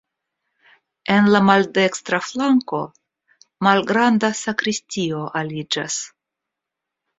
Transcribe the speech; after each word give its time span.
En 1.15 1.27
la 1.35 1.41
maldekstra 1.49 2.19
flanko 2.29 2.81
malgranda 3.69 4.33
sakristio 4.43 5.23
aliĝas. 5.45 6.03